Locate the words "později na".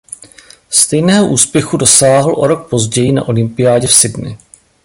2.69-3.27